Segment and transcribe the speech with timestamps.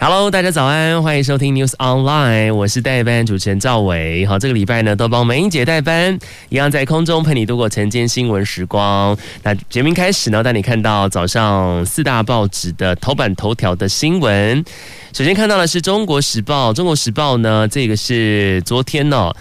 [0.00, 4.24] Hello，大家早安，欢迎收听 News Online，我是代班主持人赵伟。
[4.26, 6.16] 好，这个礼拜呢，都帮梅英姐代班，
[6.50, 9.18] 一样在空中陪你度过晨间新闻时光。
[9.42, 14.64] 那节目开始呢，带你看到早上四大报纸的头版头条的新闻。
[15.12, 19.32] 首先看到的是《中国时报》，《中国时报》呢，这个是昨天呢。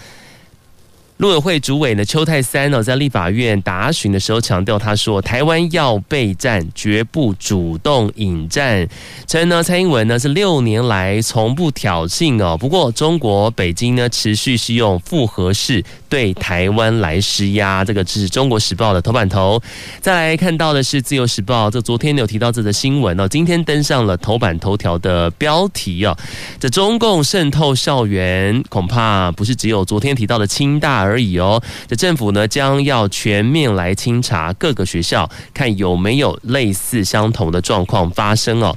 [1.17, 8.87] 陆委会主委呢邱泰三呢在立法院答询的时候强调，他说台湾要备战，绝不主动引战。
[9.25, 17.83] 称呢蔡英文呢是六年来从不挑衅哦，不过中国北京呢持续是用复合式对台湾来施压。
[17.83, 19.59] 这个是中国时报的头版头。
[19.99, 26.15] 再来看到的是自由时报，这昨天有提到这则新闻哦，今天登上了头版头条的标题哦。
[26.59, 38.75] 这中共渗透校园，恐怕不是只有昨天提到的清大而已哦，这政府呢将要全面来清查各个学校，看有没有类似相同的状况发生哦。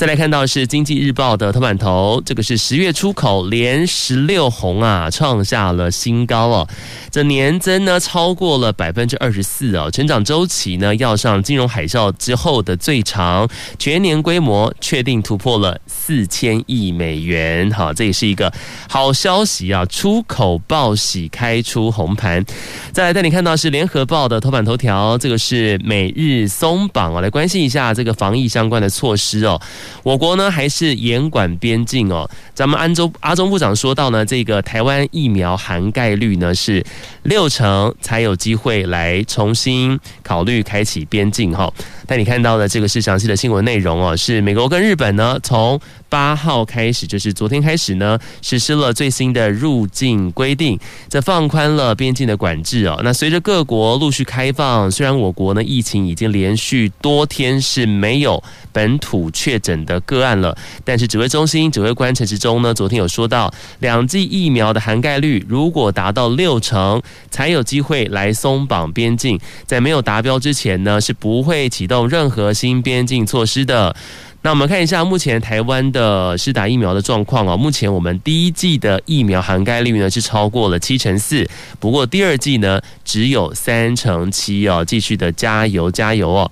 [0.00, 6.66] 再来看到是《经济日报》的头版头，这个是十月出口连十六红啊，创下了新高哦。
[7.10, 13.46] 这年增呢超过了百分之二十四哦，成长周期呢要上金融海啸之后的最长，
[13.78, 17.70] 全年规模确定突破了四千亿美元。
[17.70, 18.50] 好，这也是一个
[18.88, 22.42] 好消息啊，出口报喜开出红盘。
[22.90, 29.60] 再来带你看到是《联合报》的头版头条，这个是每日松绑啊，来关心一下这个防疫相关的措施哦。
[30.02, 32.28] 我国呢还是严管边境哦。
[32.54, 36.84] 咱们安中阿中部长说到呢，这个台湾疫苗涵盖率呢是
[37.22, 41.72] 六成，才有机会来重新考虑开启边境哈。
[42.06, 45.80] 但你看到的这个是详细的新闻内容哦，是美国跟日本呢从
[46.10, 50.78] 八号开始，就是昨天开始呢实施了最新的入境规定，
[51.08, 53.00] 这放宽了边境的管制哦。
[53.02, 60.54] 那随着各国陆续开放，虽然我国呢疫情已经连续多天是没有本土确诊的个案了，
[60.84, 67.00] 但是指挥中心指挥官陈时中呢，昨天有说到，两剂疫苗的涵盖率如果达到六成，
[67.30, 73.94] 才有机会来松绑边境，在没有达标之前呢，是不会启动任何新边境措施的。
[74.42, 81.46] 那我们看一下目前台湾的施打疫苗的状况哦，目前我们第一季的疫苗涵盖率呢是超过了七成四，
[81.78, 86.50] 不过第二季呢只有三成七哦，继续的加油加油哦。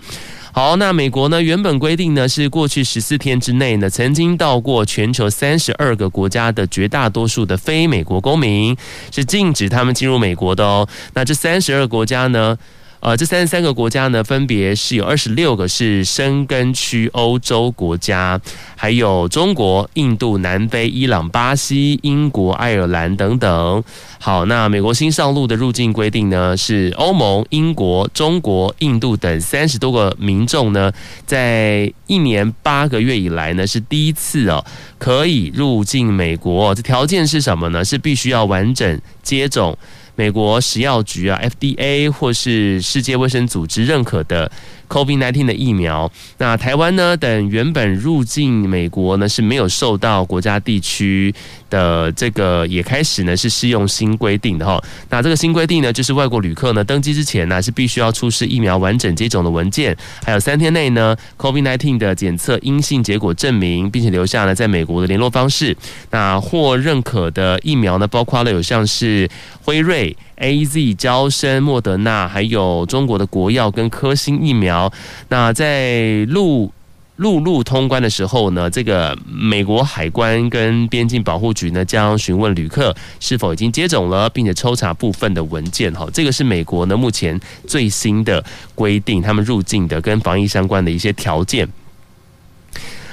[0.52, 1.40] 好，那美国呢？
[1.40, 8.76] 原本规定呢是过去十四天之内呢，曾经到过全球三十二个国家的绝大多数的非美国公民
[9.10, 10.86] 是禁止他们进入美国的哦。
[11.14, 12.58] 那这三十二个国家呢？
[13.00, 18.40] 呃，这三十三个国家呢，分别是有二十六个是申根区欧洲国家，
[18.74, 23.84] 还有中国、印度、南非、伊朗、巴西、英国、爱尔兰等等。
[24.18, 30.92] 好，那美国新上路的入境规定呢，是欧盟、英国、中国、印度等三十多个民众呢，
[31.24, 34.64] 在一年八个月以来呢，是第一次哦，
[34.98, 36.74] 可以入境美国。
[36.74, 37.84] 这条件是什么呢？
[37.84, 39.78] 是必须要完整接种。
[40.18, 44.50] 美国食药局啊，FDA 或是世界卫生组织认可的
[44.88, 51.32] COVID-19 的疫苗，那台湾呢等原本入境美国呢是没有受到国家地区
[51.70, 54.82] 的这个也开始呢是适用新规定的哈。
[55.10, 65.76] 那这个新规定呢，就是外国旅客呢登机之前呢是必须要出示疫苗完整接种的文件，还有三天内呢 COVID-19 的检测阴性结果证明，并且留下呢在美国的联络方式。
[66.10, 69.28] 那获认可的疫苗呢，包括了有像是
[69.62, 70.16] 辉瑞。
[70.38, 74.92] A Z、交生、莫德纳，还有中国的国药跟科兴疫苗。
[75.28, 76.72] 那在陆
[77.16, 85.92] 陆路通关的时候呢，这个美国海关跟边境保护局呢，将询问旅客是否已经接种了，并且抽查部分的文件。
[85.92, 88.44] 哈，这个是美国呢目前最新的
[88.76, 91.68] 规定，他们入境的跟防疫相关的一些条件。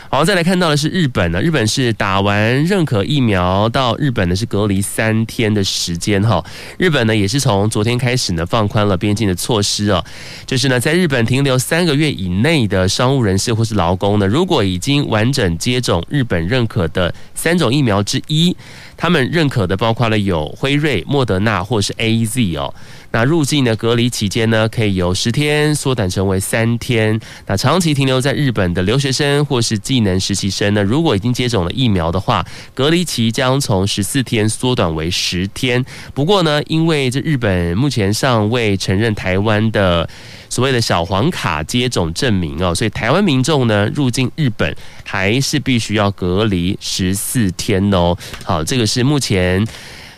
[0.07, 6.43] 好，再来看到的是日本呢，日本是打完认可疫苗到日本呢是隔离三天的时间哈。
[6.77, 10.03] 日本呢也是从昨天开始呢放宽了边境的措施哦，
[10.45, 18.55] 就是呢在日本停留三个月以内的商务人士或是劳工呢，如果已经完整接种日本认可的三种疫苗之一，
[18.97, 22.73] 他们认可的包括了有辉瑞、莫德纳或是 AZ 哦。
[23.11, 27.17] 那入境的隔离期间呢，可以由十天缩短成为三天。
[27.45, 35.85] 那长期停留在日本的留学生或是技能实习生呢，如果已经接种了疫苗的话，隔离期将从十四天缩短为十天。
[36.13, 40.09] 不过呢，因为这日本目前尚未承认台湾的
[40.55, 44.73] 所谓的小黄卡接种证明哦，所以台湾民众呢入境日本
[45.03, 48.15] 还是必须要隔离十四天哦。
[48.45, 49.67] 好，这个是目前。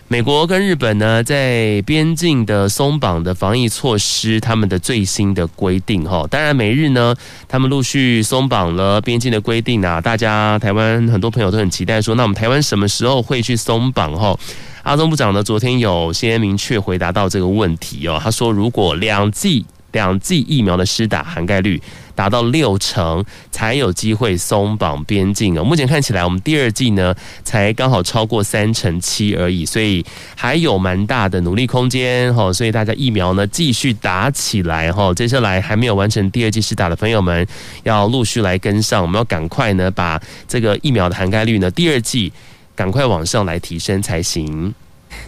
[0.10, 6.26] 美国跟日本呢，在边境的松绑的防疫措施，他们的最新的规定哈。
[6.30, 7.16] 当然，美日呢，
[7.48, 10.00] 他们陆续松绑了边境的规定啊。
[10.00, 14.38] 大家台湾很多朋友都很期待说，那我们台湾什么时候会去松绑哈？
[14.84, 18.22] 阿中部长呢，昨天有先明确回答到这个问题哦。
[18.24, 19.66] 他说，如果两剂
[19.98, 21.82] 两剂疫苗的施打涵盖率。
[22.18, 25.64] 达到六成才有机会松绑边境哦。
[25.64, 27.14] 目前看起来，我们第二季呢
[27.44, 30.04] 才刚好超过三成七而已，所以
[30.36, 32.52] 还有蛮大的努力空间哈。
[32.52, 35.14] 所以大家疫苗呢继续打起来哈。
[35.14, 37.46] 接下来还没有完成第二剂施打的朋友们，
[37.84, 42.34] 要陆续来跟上，我们要赶快呢把这个疫苗的涵盖率呢第二季
[42.76, 44.74] 赶快往上来提升才行。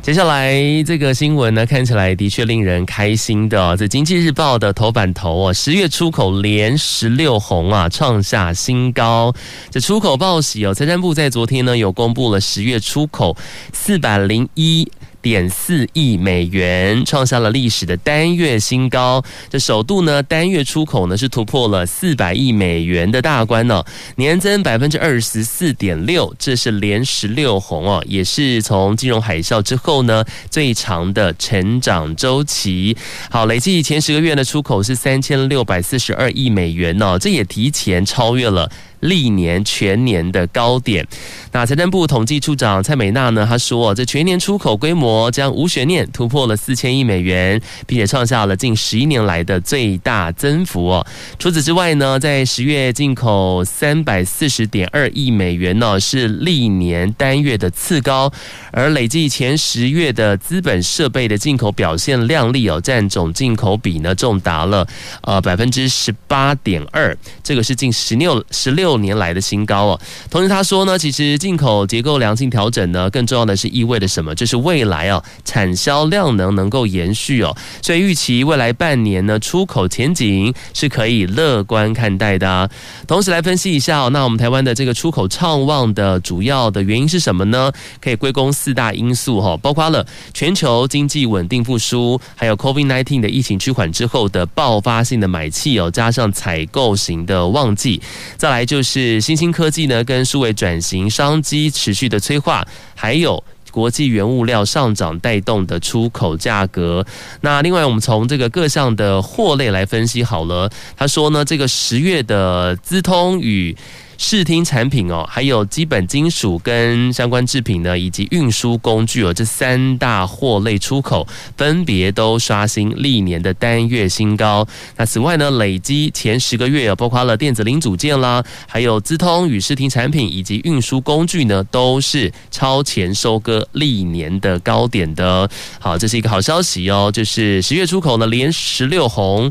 [0.02, 3.76] 接下来这个新闻呢，看起来的确令人开心的哦。
[3.78, 9.34] 这《经济日报》的头版头哦，十月出口连十六红啊，创下新高。
[9.70, 13.36] 这出口报喜哦，财政部在昨天呢有公布了十月出口
[13.74, 14.90] 四百零一。
[15.22, 19.24] 点四亿美元，创下了历史的单月新高。
[19.50, 23.84] 这首度呢，单月出口呢是突破了四百亿美元的大关呢，
[24.16, 32.96] 年增百分之二十四点六，这是连十六红哦，也是从金融海啸之后呢最长的成长周期。
[33.30, 38.70] 好，累计前十个月的出口是三千六百四十二亿美元呢，这也提前超越了。
[39.02, 41.08] 历年全年的高点，
[41.52, 43.46] 那财政部统计处长蔡美娜呢？
[43.50, 51.08] 她说，这全年出口规模将无悬念突破了四千亿美元，并且创下了近十一年来的最大增幅哦。
[51.38, 58.30] 除此之外呢，在十月进口三百四十点二亿美元呢，是历年单月的次高，
[58.72, 64.86] 而累计前十月的资本设备的进口表现亮丽哦，占总进口比呢重达了
[65.22, 68.89] 呃百分之十八点二，这个是近十六十六。
[68.90, 70.00] 六年来的新高哦。
[70.32, 74.34] 同时他说呢，其实进口结构良性调整呢，更重要的是意味着什么？
[74.34, 77.56] 就是未来啊，产销量能能够延续哦。
[77.84, 82.68] 所以预期未来半年呢，出口前景是可以乐观看待的。
[83.06, 87.72] 同时来分析一下哦，那我们台湾的这个出口畅旺的主要的原因是什么呢？
[88.02, 90.04] 可以归功四大因素哈，包括了
[90.34, 98.02] 全球经济稳定复苏，还有 COVID-19 的疫情趋缓之后的爆发性的买气哦，加上采购型的旺季，
[98.36, 98.79] 再来就。
[98.80, 102.66] 就是新兴科技呢，跟数位转型商机持续的催化，
[102.96, 107.06] 还有国际原物料上涨带动的出口价格。
[107.42, 110.72] 那另外，我们从这个各项的货类来分析好了。
[110.96, 113.76] 他说呢，这个十月的资通与
[114.22, 121.26] 视听产品哦，还有基本金属跟相关制品呢，以及运输工具哦，这三大货类出口
[121.56, 124.68] 分别都刷新历年的单月新高。
[124.98, 135.50] 那此外呢，累积前十个月包括了电子零组件啦，还有资通与视听产品以及运输工具呢，都是超前收割历年的高点的。
[135.80, 139.50] 好，这是一个好消息哦，就是十月出口呢连十六红。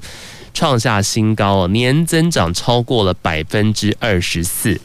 [0.58, 4.80] 创下新高，年增长超过了百分之二十四。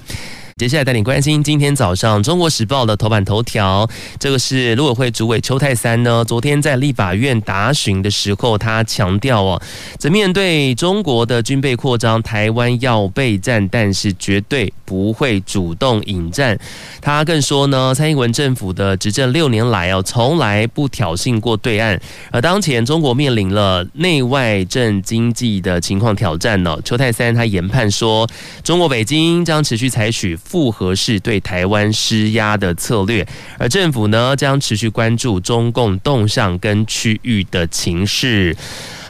[0.57, 3.89] 接下来带你关心今天早上《中国时报》的头版头条，
[4.19, 9.61] 这个是陆委会主委邱泰三呢，昨天在立法院答询的时候，他强调哦，
[9.97, 16.57] 在面对中国的军备扩张，台湾要备战，但是绝对不会主动引战。
[17.01, 21.99] 他更说呢，蔡英文政府的执政六年来哦，从来不挑衅过对岸，
[22.31, 28.29] 而当前中国面临了内外政经济的情况挑战呢，邱泰三他研判说，
[28.63, 30.37] 中国北京将持续采取。
[30.43, 38.55] 复合式对台湾施压的策略，而政府呢，将持续关注中共动向跟区域的情势。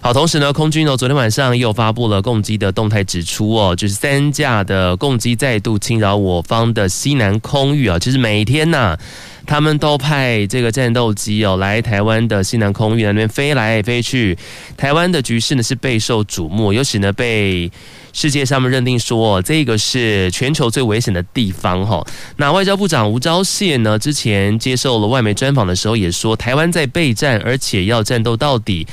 [0.01, 8.97] 好，同时呢，空军呢昨天晚上又发布了共机的动态，指出哦，就是三架的共机再度侵扰我方的西南空域啊，就是每天呐、
[9.45, 14.37] 他们都派这个战斗机哦来台湾的西南空域那边飞来飞去，
[14.77, 17.71] 台湾的局势呢是备受瞩目，尤其呢被。
[18.15, 22.05] 世界上面认定说，这个是全球最危险的地方哈。
[22.37, 28.85] 那外交部长吴钊燮呢，之前接受了外媒专访的时候也说，台湾在备战，而且要战斗到底。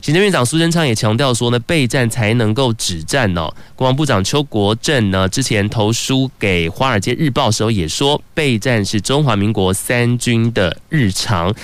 [0.00, 3.52] 行政院长苏贞昌也强调说呢，备战才能够止战哦。
[3.74, 11.54] 国防部长邱国正呢，之前投书给《华尔街日报》时候也说，备战是中华民国三军的日常。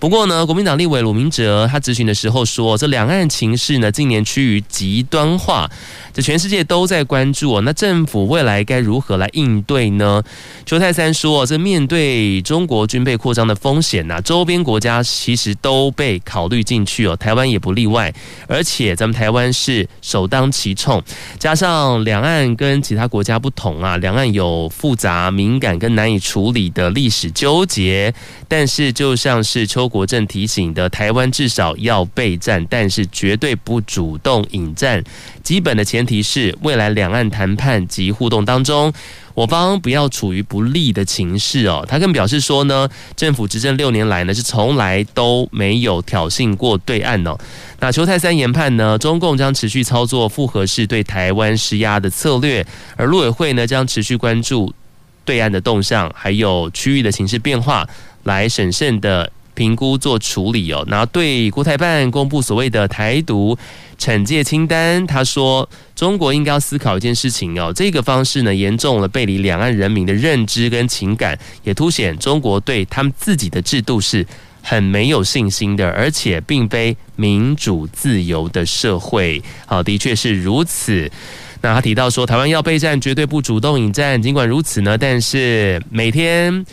[0.00, 5.70] 不过呢，国民党立委鲁明哲他质询的时候说，这两岸情势呢近年趋于极端化，
[6.12, 7.60] 这全世界都在关注哦。
[7.60, 10.20] 那政府未来该如何来应对呢？
[10.66, 18.12] 邱泰三说，这面对中国军备扩张的风险呐，周边国家其实都被考虑进去哦，台湾也不例意外。
[18.46, 21.02] 而且咱们台湾是首当其冲，
[21.38, 28.14] 加上两岸跟其他国家不同啊，两岸有复杂、敏感跟难以处理的历史纠结。
[28.52, 35.02] 但是就像是邱国正提醒的，台湾至少要备战，但是绝对不主动引战。
[35.42, 38.92] 基本的前提是，未来两岸谈判及互动当中，
[39.32, 41.82] 我方不要处于不利的情势哦。
[41.88, 47.34] 他更表示说呢，政府执政六年来呢，是从来都没有挑衅过对岸哦。
[47.80, 52.66] 那邱太三研判呢，中共将持续操作复合式对台湾施压的策略，
[52.96, 54.74] 而陆委会呢，将持续关注
[55.24, 57.88] 对岸的动向，还有区域的情势变化，
[58.24, 59.30] 来审慎的。
[59.54, 63.56] 评估做处理哦，那对国台办公布所谓的台独
[63.98, 74.26] 惩戒清单，他说中国应该要思考一件事情哦，这个方式呢严重了背离两岸人民的认知跟情感，也凸显中国对他们自己的制度是
[74.62, 79.40] 很没有信心的，而且并非民主自由的社会。
[79.66, 81.12] 好，的确是如此。
[81.60, 84.20] 那他提到说，台湾要备战，绝对不主动引战。
[84.20, 86.64] 尽管如此呢，但是每天。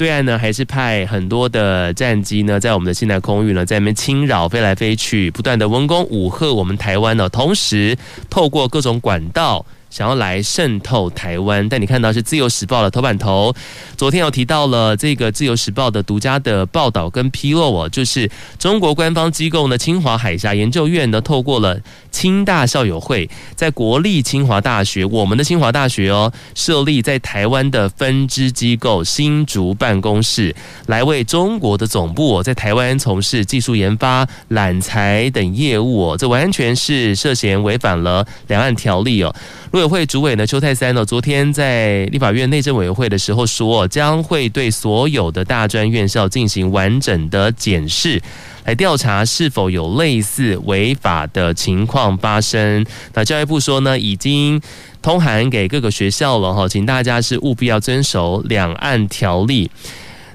[0.00, 7.98] 对岸呢，还是派很多的战机呢，在我们的现代空域呢，在那边侵扰，飞来飞去，不断的文攻武吓我们台湾呢，同时
[8.30, 9.66] 透过各种管道。
[9.90, 13.52] 想要来渗透台湾，但你看到是《自由时报》的头版头。
[13.96, 21.78] 昨天有提到了这个《自由时报》的独家的报道跟披露哦，就是中国官方机构呢，清华海峡研究院呢，透过了
[22.10, 30.54] 清大校友会，在国立清华大学，我们的清华大学哦，设立在台湾的分支机构新竹办公室，
[30.86, 39.34] 来为中国的总部哦，在台湾从事技术研发、揽才等业务哦，这完全是涉嫌违反了两岸条例哦。
[39.72, 48.20] 陆委会主委呢，邱泰三呢，昨天在立法院内政委员会的时候说，将会对所有的大专院校进行完整的检视，
[48.64, 52.84] 来调查是否有类似违法的情况发生。
[53.14, 54.60] 那教育部说呢，已经
[55.00, 59.70] 通函给各个学校了哈，请大家是务必要遵守两岸条例。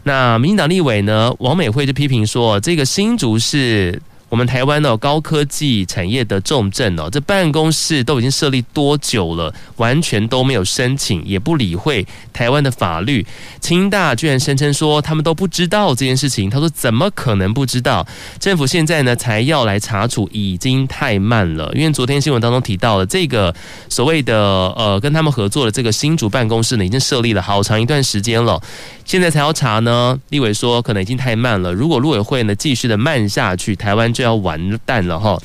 [0.04, 4.02] 那民进党立委呢，王美惠就批评说，这个新竹是。
[4.28, 9.54] 我们台湾的高科技产业的重镇哦，这办公室都已经设立多久了？
[9.78, 13.26] 完全都没有申请，也不理会台湾的法律。
[13.62, 16.50] 清大居然声称说他们都不知道这件事情。
[16.50, 18.06] 他说怎么可能不知道？
[18.40, 21.72] 政府现在呢才要来查处，已经太慢了。
[21.76, 23.54] 因为昨天新闻当中提到了这个
[23.90, 28.60] 所谓的呃跟他们合作的这个新竹办公室呢，已经设立了好长一段时间了，
[29.06, 30.20] 现在才要查呢。
[30.30, 31.72] 立委说可能已经太慢了。
[31.72, 34.15] 如果陆委会呢继续的慢下去，台湾。
[34.16, 35.38] 就要完蛋了哈！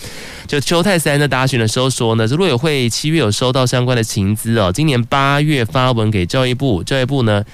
[0.46, 7.44] 就邱太三在答询的时候说呢，这陆委会七月有收到相关的情资哦，今年八月发文给教育部，教育部呢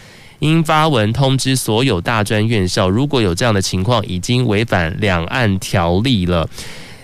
[0.40, 6.46] 应发文通知所有大专院校，如果有这样的情况，已经违反两岸条例了，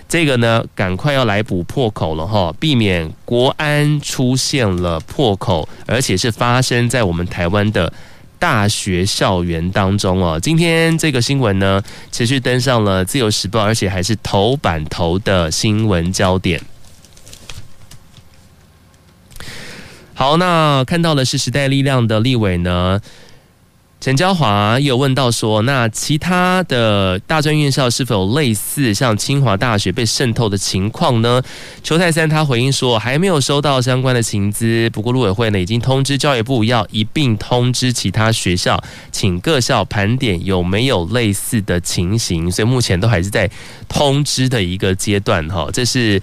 [0.07, 7.91] 这个呢赶快要来补破口了哈，避免国安出现了破口，而且是发生在我们台湾的。
[8.43, 11.81] 大学校园当中哦，今天这个新闻呢，
[12.11, 16.61] 持续登上了《自由时报》，而且还是头版头的新闻焦点。
[20.13, 22.99] 好，那看到的是时代力量的立委呢。
[24.03, 31.41] 陈娇华有问到说，那其他的大专院校是否有类似像清华大学被渗透的情况呢？
[31.81, 43.49] 邱泰三他回应说，还没有收到相关的情资，不过陆委会呢已经通知教育部要一并通知其他学校，请各校盘点有没有类似的情形，所以目前都还是在
[43.87, 46.21] 通知的一个阶段哈，这是。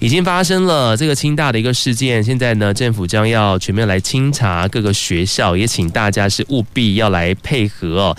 [0.00, 8.16] 已经发生了这个清大的一个事件，现在呢，政府将要全面来清查各个学校，也请大家是务必要来配合哦。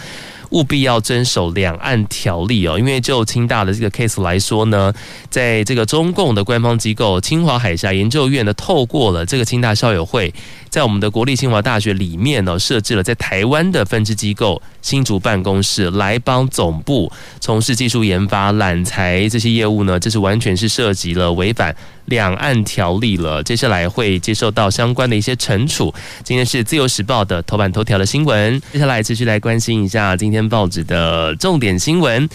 [0.51, 4.93] 务必要遵守两岸条例哦，因为就清大的这个 case 来说呢，
[5.29, 10.31] 在这个中共的官方机构清华海峡研究院呢，透过了这个清大校友会，
[10.71, 17.11] 在我们的国立清华大学里面呢，设置了在台湾的分支机构新竹办公室，来帮总部
[17.41, 21.75] 从事技术研发、揽才这些业务呢，这是完全是涉及了违反
[22.05, 23.43] 两岸条例了。
[23.43, 25.93] 接下来会接受到相关的一些惩处。
[26.23, 30.41] 今天是自由时报的头版头条的新闻，接下来持续来关心一下今天。
[30.51, 32.27] 报纸的重点新闻。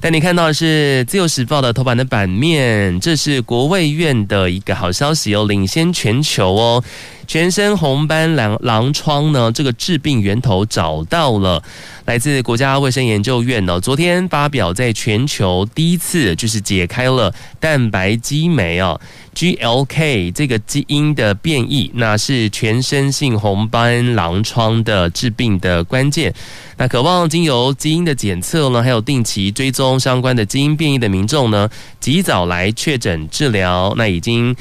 [0.00, 6.84] 带你看到的是《自由时报》的头版的版面，这是国卫院的一个好消息哦，领先全球哦。
[7.26, 11.62] 全身红斑狼狼疮呢，这个致病源头找到了，
[12.04, 19.00] 来自国家卫生研究院呢，昨天发表在全球第一次就是解开了蛋白激酶啊
[19.34, 26.34] ，GLK 这个基因的变异，那是全身性红斑狼疮的致病的关键。
[26.76, 33.94] 那渴望经由基因的检测呢，还有定期追踪相关的基因变异的民众呢，及早来确诊治疗。
[33.96, 34.54] 那已经。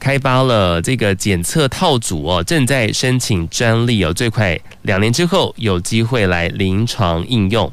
[0.00, 7.70] 开发了这个检测套组哦，正在申请专利哦，最快两年之后有机会来临床应用。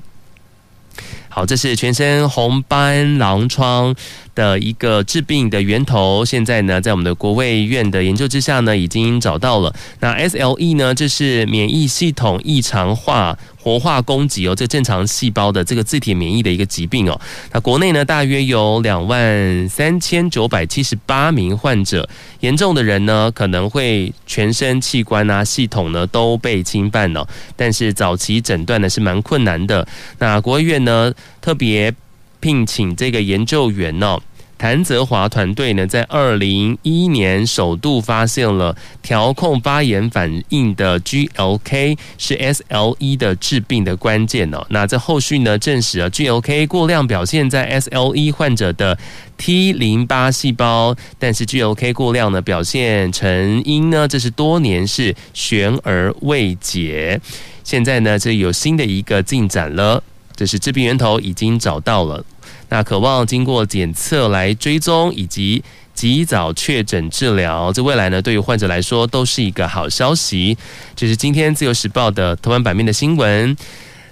[1.30, 3.96] 好，这是全身红斑狼疮
[4.34, 9.74] 的一个治病的源头，现在呢，在我们的国卫院的研究之下呢，已经找到了。
[10.00, 13.38] 那 SLE 呢，这是免疫系统异常化。
[13.60, 17.20] 活化攻击哦，这正常细胞的这个自体免疫的一个疾病哦。
[17.52, 22.08] 那国内呢，大约有两万三千九百七十八名患者，
[22.40, 27.28] 严重的人呢，可能会全身器官啊、系统呢都被侵犯了。
[27.56, 29.86] 但是早期诊断呢是蛮困难的。
[30.20, 31.94] 那国务院呢特别
[32.40, 34.20] 聘请这个研究员哦。
[34.58, 44.66] 谭泽华团队呢，在二零一一年首度发现了调控发炎反应的 GLK 是 SLE 的致病的关键哦。
[44.70, 48.98] 那在后续呢，证实了 GLK 过量表现在 SLE 患者的
[49.38, 57.22] T 淋巴细胞，但是 GLK 过量呢，表现成因呢，这是多年是悬而未解。
[57.64, 60.02] 现在呢，这有新的一个进展了，
[60.36, 62.26] 这是致病源头已经找到了。
[62.70, 70.58] 那渴望经过检测来追踪以及及早确诊治疗，这未来呢，对于患者来说都是一个好消息。
[70.96, 73.56] 这是今天自由时报的头版版面的新闻。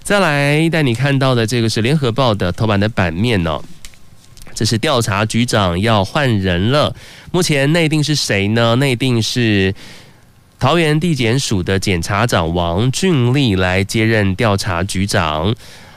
[0.01, 3.61] 再来带你看到的这个是联合报的头版的版面哦。
[4.53, 6.95] 这是调查局长要换人了，
[7.31, 8.75] 目前内定是谁呢？
[8.77, 9.75] 内定是
[10.57, 15.53] 桃园地检署的检察长王俊立来接任调查局长。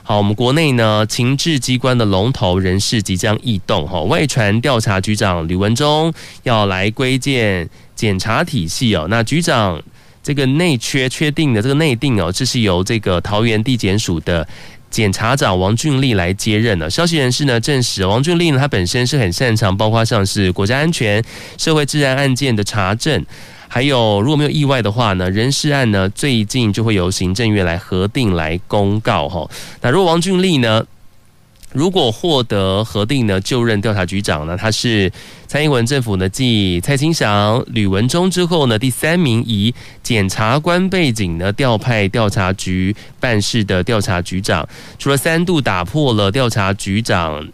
[0.09, 6.11] 好，我们国内呢，情治机关的龙头人士即将异动哈，外传调查局长吕文中
[6.41, 9.05] 要来归建检察体系哦。
[9.07, 9.79] 那局长
[10.23, 14.47] 这个内缺确定的这个内定哦，这是由这个桃园地检署的
[14.89, 16.89] 检察长王俊立来接任了。
[16.89, 21.23] 消息人士呢证实，王俊立呢他本身是很擅长，包括像是国家安全、
[21.59, 23.23] 社会治安案件的查证。
[23.71, 29.47] 还有，如果没有意外的话呢，人事案呢最近就会由行政院来核定来公告哈。
[29.79, 30.83] 那如果王俊立呢，
[31.71, 35.11] 如果获得核定呢就任调查局长呢，他是
[35.47, 44.67] 蔡英文政府呢继蔡清祥、吕文中之后呢第三名以检察官背景呢调派调查局办事的调查局长，
[44.97, 47.47] 除了三度打破了调查局长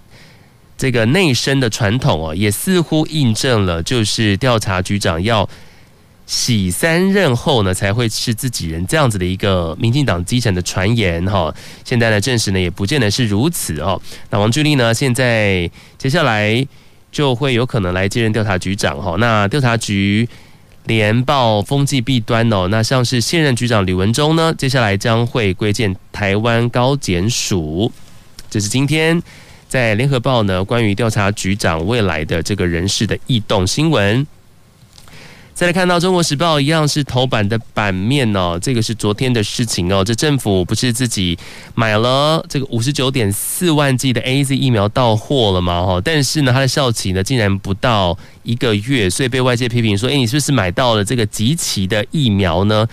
[0.78, 5.50] 这个内生的传统哦，也似乎印证了就是调查局长要。
[6.26, 11.54] 洗三任后呢，才会是自己人这样子的一个民进党基层的传言哈。
[11.84, 14.02] 现在呢，证实呢也不见得是如此哦。
[14.32, 16.66] 那王俊立呢，现在接下来
[17.12, 19.16] 就会有可能来接任调查局长哈。
[19.20, 20.28] 那调查局
[20.86, 27.92] 连报风纪弊端哦，那像是现任局长李文忠呢，接下来将会归建台湾高检署。
[28.50, 29.22] 这是今天
[29.68, 34.26] 在联合报呢关于调查局长未来的这个人事的异动新闻。
[35.56, 40.04] 再来看到《中国时报》一样是头版的版面哦，这个是昨天的事情哦。
[40.04, 41.40] 这政府不是自己
[41.76, 45.82] 买了这个五十九点四万剂的 AZ 疫苗到货了吗？
[45.82, 52.86] 哈，但是呢，它的效期呢竟然不到一个月，所以被外界批评说：“哎，你是不是买到了这个极期的疫苗呢？”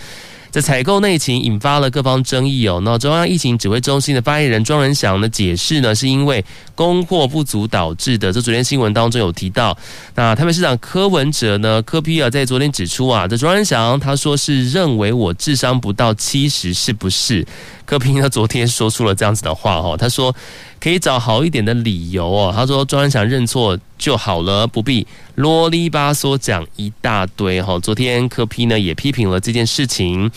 [0.52, 2.80] 这采购内情引发了各方争议哦。
[2.84, 8.30] 那中央疫情指挥中心的发言人庄人祥的解释呢，是因为供货不足导致的。
[8.30, 9.76] 这昨天新闻当中有提到，
[10.14, 17.46] 那台北市长柯文哲呢，柯皮尔，在昨天指出啊，这庄人祥他说是认为我智商不到七十，是不是？
[17.86, 20.34] 柯 P 呢昨天说出了这样子的话哈，他说。
[20.82, 22.52] 可以找好一点的理由哦。
[22.52, 30.30] 他说：“庄人祥认错就好了，不必啰里吧嗦讲一大堆。”哈，昨天柯 P 呢也批评了这件事情。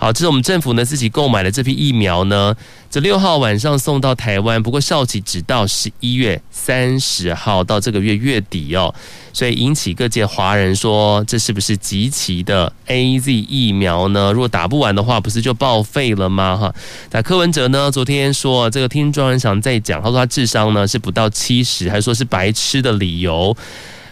[0.00, 2.54] 好，这是我们政府呢自己购买的这批疫苗呢，
[2.88, 8.94] 这六号晚上送到台湾，不过效期只到十一月三十号，到这个月月底哦，
[9.32, 14.32] 所以引起各界华人说，这是不是即期的 AZ 疫苗呢？
[14.32, 16.56] 如果打不完的话，不是就报废了吗？
[16.56, 16.72] 哈，
[17.10, 23.56] 那柯文哲呢，昨天说这个听庄人祥在讲，他说他智商呢是不到七十，还说是白痴的理由。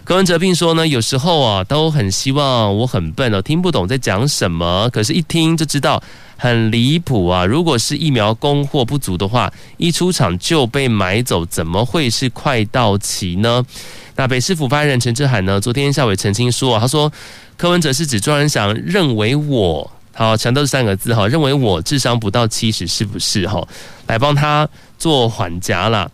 [0.06, 4.88] 柯文哲并说呢，有时候啊，都很希望我很笨哦，听不懂在讲什么。
[4.90, 6.00] 可是，一听就知道
[6.36, 7.44] 很离谱啊！
[7.44, 13.66] 如果是疫苗供货不足的话，一出厂就被买走，怎么会是快到期呢？
[14.14, 17.12] 那北市府发言人陈志海呢，昨天下午也澄清说，他说
[17.56, 23.60] 柯文哲是指庄人祥认为我，好强调这三个字哈，认为我智商不到七十，是不是哈？
[24.06, 24.68] 来帮他
[25.00, 26.08] 做缓颊啦。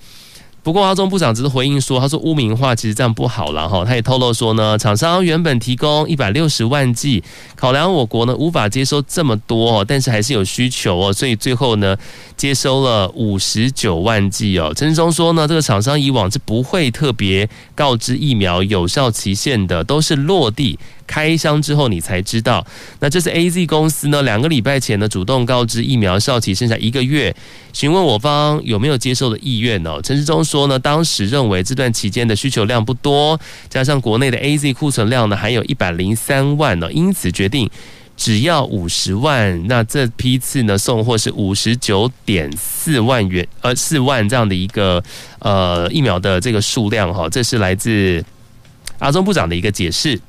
[0.64, 7.20] 不过，阿中部长只是回应说：“他说污名化其实这样不好了哈。”他也透露说呢，厂商原本提供一百六十万剂，
[7.56, 11.96] 考量我国呢无法接收这么多，但是还是有需求哦，所以最后呢
[12.36, 14.72] 接收了五十九万剂哦。
[14.76, 20.78] 陈志忠说呢，这个厂商以往是不会特别告知疫苗有效期限的，都是落地。
[21.06, 22.66] 开箱之后你才知道，
[23.00, 27.34] 那这是 AZ 公司呢，两个礼拜前呢主动告知疫苗效期剩下一个月，
[27.72, 30.00] 询问我方有没有接受的意愿哦。
[30.02, 33.38] 陈时中说呢，当时认为这段期间的需求量不多，
[33.68, 37.68] 加上国内的 AZ 库存量呢还有一百零三万呢，因此决定
[38.16, 39.66] 只要五十万。
[39.66, 45.02] 那这批次呢送货是五十九点四万元，呃四万这样的一个
[45.40, 48.24] 呃疫苗的这个数量哈，这是来自
[48.98, 50.20] 阿中部长的一个解释。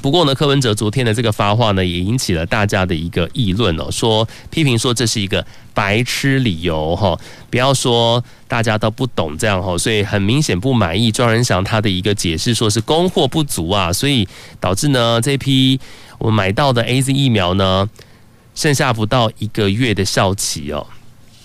[0.00, 7.18] 不过呢，柯文哲昨天的这个发话呢，也引起了大家的一个议论哦，说批评说这是一个白痴理由哈，
[7.50, 14.26] 不要说大家都不懂这样哈，所以很明显不满意庄人祥他的一个解释，说是供货不足啊，所以
[14.60, 15.78] 导致呢这批
[16.18, 17.88] 我买到的 AZ 疫苗呢，
[18.54, 20.86] 剩下不到一个月的效期哦。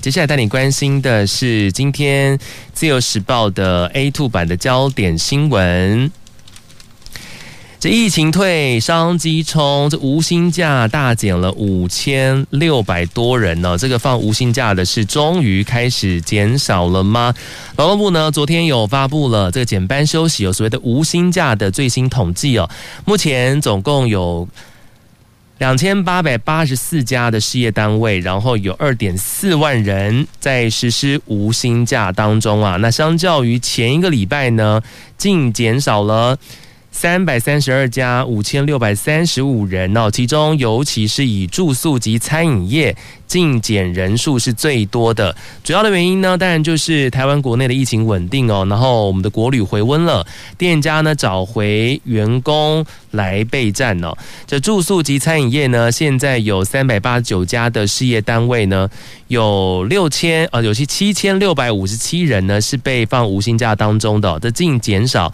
[0.01, 2.37] 接下来带你关心的是今天
[2.73, 6.11] 自由时报的 A2 版的焦点新闻。
[7.83, 13.77] 这疫情退，商机冲，这无薪假大减了五千六百多人呢。
[13.77, 17.33] 这个放无薪假的是终于开始减少了吗？
[17.75, 22.69] 劳动部呢昨天有发布了这个减班休息有所谓的无薪假的最新统计哦。
[23.03, 24.47] 目前总共有
[25.57, 32.77] 两千八百八十四家的事业单位，然后有二点四万人在实施无薪假当中啊。
[32.77, 34.81] 那相较于前一个礼拜呢，
[35.17, 36.37] 净减少了。
[36.93, 42.95] 三百三十二家，五千六百三十五人哦，其中尤其是以住宿及餐饮业
[43.27, 45.35] 净减人数是最多的。
[45.63, 50.25] 主要的原因呢，当然就是台湾国内的疫情稳定哦，然后我们的国旅回温了，
[50.55, 54.15] 店家呢找回员工来备战哦。
[54.45, 58.87] 这住宿及餐饮业呢，现在有三百八十九家的事业单位呢，
[59.29, 65.33] 有六千呃，有些七千六百五十七人呢是被放无薪假当中的，这净减少。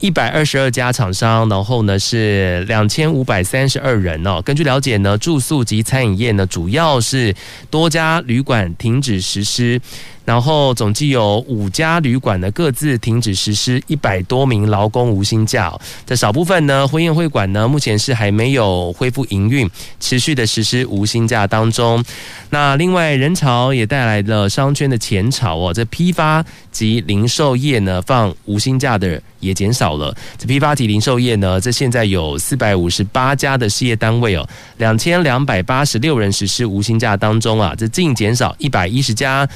[0.00, 4.40] 一百二十二家厂商，然后呢是两千五百三十二人哦。
[4.42, 7.34] 根据了解呢，住宿及餐饮业呢，主要是
[7.68, 9.80] 多家旅馆停止实施。
[10.28, 15.72] 然后总计有五家旅馆呢各自停止实施一百多名劳工无薪假，
[16.04, 19.66] 这少部分呢婚宴会馆呢目前是还没有恢复营运，
[19.98, 22.04] 持续的实施无薪假当中。
[22.50, 30.14] 那另外人潮也带来了商圈的前潮哦，这批发及零售业呢放无薪假的也减少了。
[30.36, 39.48] 这批发及零售业呢，这现在有四百五十八家的事业单位哦，两千两百八十六人实施无薪假当中啊，这净减少一百一十家。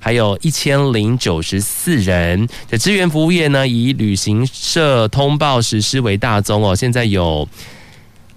[0.00, 2.48] 还有一千零九十四人。
[2.68, 6.74] 这支援服务业呢，以旅行社通报实施为大宗哦。
[6.74, 7.46] 现在有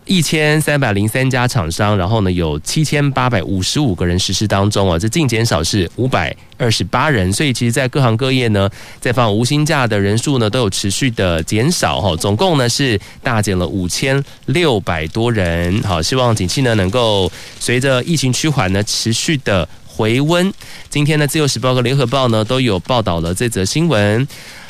[0.05, 4.99] 一千三百零三家厂商，然后呢有七千八百五十五个人实施当中哦。
[4.99, 7.31] 这净减少是五百二十八人。
[7.31, 12.13] 所以其实，在各行各业呢，在放无薪假的人数呢，都有持续的减少哈。
[12.17, 15.81] 总共呢是大减了五千六百多人。
[15.83, 19.65] 好，希望景气呢能够随着疫情趋缓呢，持续的。
[19.95, 20.51] 回温，
[20.89, 24.27] 今天的《自由时报》和《联合报》呢都有报道了这则新闻。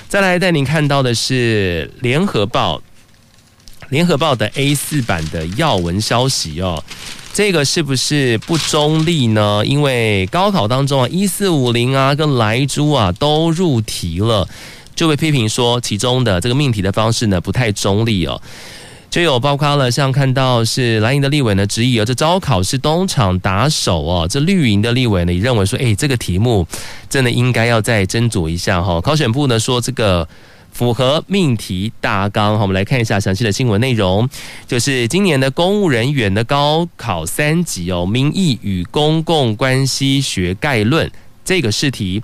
[0.10, 2.78] 再来带您看到的是《联合报》，
[3.88, 6.84] 《联合报》的 A 四版的要闻消息哦。
[7.34, 9.64] 这个是不是不中立呢？
[9.66, 14.46] 因为高考当中啊，一四五零啊跟莱猪啊都入题了，
[14.94, 18.40] 就被批评说其中的这个命题的方式呢不太中立哦。
[19.14, 26.66] 就有包括了，像看到是蓝营的立委呢质疑哦，这招考是东厂打手哦，这绿营的立委呢也认为说，哎，这个题目
[27.08, 29.00] 真的应该要再斟酌一下哈。
[29.00, 30.28] 考选部呢说这个
[30.72, 34.28] 符合命题大纲，好，我们来看一下详细的新闻内容，
[34.66, 41.08] 就是今年的公务人员的高考三级哦，民意与公共关系学概论
[41.46, 42.20] 这个试题。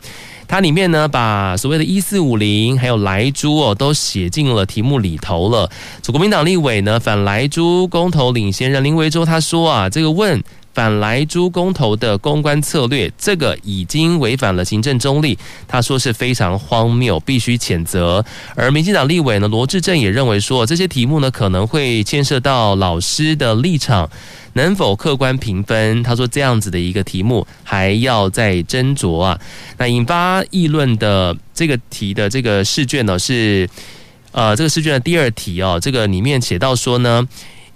[0.49, 5.69] 它里面呢，把所谓的“一四五零”还有莱猪哦，都写进了题目里头了。
[6.01, 10.43] 从国民党立委呢，反莱猪公投领先人林维洲他说啊，这个问
[10.79, 15.37] 反莱猪公投的公关策略，这个已经违反了行政中立，
[15.67, 18.23] 他说是非常荒谬，必须谴责。
[18.55, 24.09] 而民进党立委呢，罗志正也认为说，这些题目呢可能会牵涉到老师的立场。
[24.53, 26.01] 能否客观评分？
[26.01, 29.37] 他说这样子的一个题目还要再斟酌啊。
[29.77, 33.69] 那引发议论的这个题的这个试卷呢，是
[34.31, 35.77] 呃这个试卷的第二题哦。
[35.81, 37.27] 这个里面写到说呢，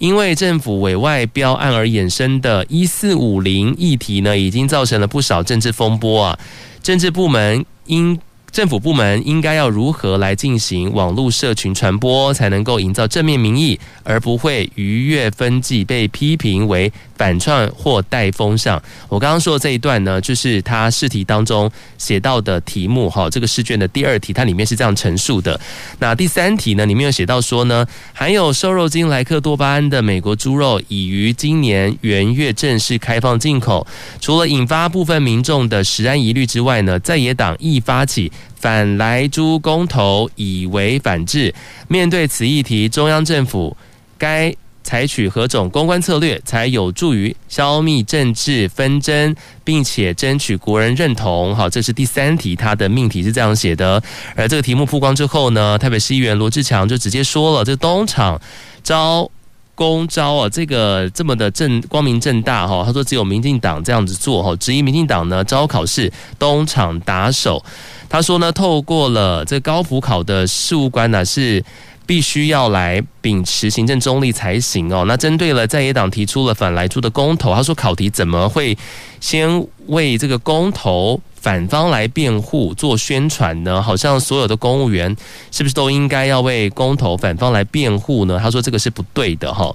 [0.03, 6.37] 因为政府委外标案而衍生的“一四五零”议题呢，已经造成了不少政治风波啊。
[6.81, 8.19] 政治部门应。
[8.51, 18.83] 政府部门应该要如何来进行网络社群传播，才能够营造正面民意，而不会逾越分际被批评为反串或带风向？
[19.07, 23.29] 我刚刚说的这一段呢，就是他试题当中写到的题目哈。
[23.29, 25.57] 这个试卷的第二题，它里面是这样陈述的。
[25.99, 33.87] 那第三题呢，里面有写到说呢，含有瘦肉精莱克多巴胺的美国猪肉已于今年元月正式开放进口，
[34.19, 38.29] 除了引发部分民众的食安疑虑之外呢，在野党亦发起。
[38.57, 41.53] 反莱猪公投以为反制，
[41.87, 43.75] 面对此议题，中央政府
[44.17, 51.55] 该采取何种公关策略，才有助于消灭政治纷争，并且争取国人认同？
[51.55, 54.01] 好，这是第三题，它的命题是这样写的。
[54.35, 58.39] 而这个题目曝光之后呢，台北市议员罗志强就直接说了：这东厂
[58.83, 59.29] 招
[59.75, 67.63] 公招啊，这个这么的正光明正大哈，他说只有民进党这样子做哈，质疑民进党呢招考试东厂打手。
[68.07, 71.63] 他说呢，透过了这高普考的事务官呢，是
[72.05, 75.05] 必须要来秉持行政中立才行哦。
[75.07, 78.77] 那针对了在野党提出了反来猪的公投，他说考题怎么会
[79.19, 83.81] 先为这个公投反方来辩护做宣传呢？
[83.81, 85.15] 好像所有的公务员
[85.51, 88.39] 是不是都应该要为公投反方来辩护呢？
[88.41, 89.73] 他说这个是不对的哈。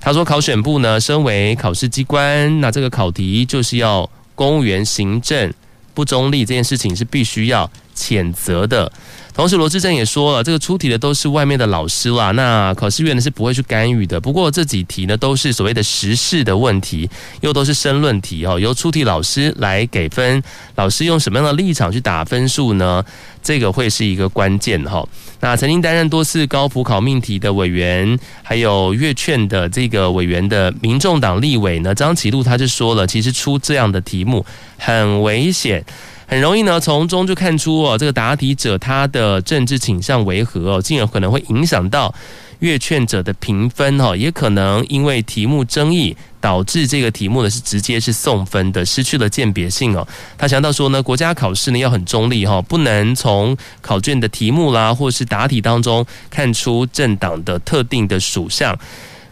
[0.00, 5.52] 他说考选部呢，身为考试机关，那这个考题就是要公务员行政。
[5.94, 8.92] 不中立这件事情是必须要谴责的。
[9.34, 14.18] 同时，罗志正也说了，这个出题的都是外面的老师啦，那考试院呢是不会去干预的。
[14.18, 17.10] 不过这几题呢都是所谓的时事的问题，
[17.42, 20.42] 又都是申论题哦，由出题老师来给分。
[20.76, 23.04] 老师用什么样的立场去打分数呢？
[23.42, 25.06] 这个会是一个关键哈。
[25.40, 34.46] 那曾经担任多次高普考命题的委员，还有阅卷的这个委员的民众党立委呢，张启禄他就说了，其实出这样的题目
[34.78, 35.84] 很危险。
[36.28, 42.12] 很容易呢，从中就看出哦，这个答题者他的政治倾向为何哦，进而可能会影响到
[42.58, 50.06] 阅卷者的评分哦，也可能因为题目争议导致这个题目呢是直接是送分的，失去了鉴别性哦。
[50.36, 58.76] 他强调说呢，国家考试呢要很中立哈，不能从考卷的题目啦，或是答题当中看出政党的特定的属相。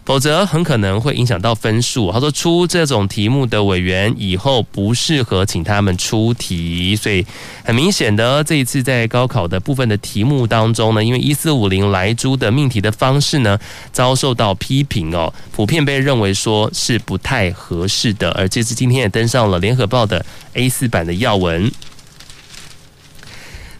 [0.04, 2.12] 否则很可能会影响到分数。
[2.12, 7.24] 他说出这种题目的委员以后不适合请他们出题，所以
[7.64, 13.58] 很明显的这一次在高考的部分的题目当中呢，因为一四五零莱猪的命题的方式呢
[13.92, 18.30] 遭受到批评哦，普遍被认为说是不太合适的。
[18.32, 21.72] 而这次今天也登上了联合报的 A 四版的要闻。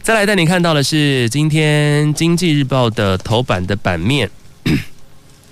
[0.01, 4.29] 再来带你看到的是今天经济日报的头版的版面。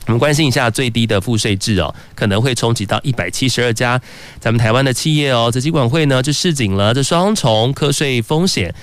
[0.05, 3.99] 我们关心一下最低的赋税制哦，可能会冲击到一百七十二家
[4.39, 5.49] 咱们台湾的企业哦。
[5.53, 8.73] 这机管会呢就示警了，这双重课税风险，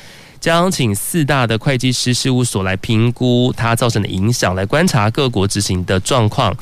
[0.40, 6.56] 将请四大的会计师事务所来评估它造成的影响，来观察各国执行的状况。